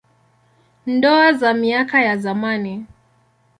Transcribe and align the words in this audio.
Ndoa 0.85 1.33
za 1.33 1.53
miaka 1.53 2.01
ya 2.01 2.17
zamani. 2.17 2.85